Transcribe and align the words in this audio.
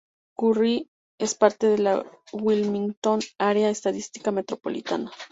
Currie 0.35 0.89
es 1.19 1.35
parte 1.35 1.67
de 1.67 1.77
la 1.77 2.03
Wilmington 2.33 3.19
Área 3.39 3.69
Estadística 3.69 4.31
Metropolitana. 4.31 5.11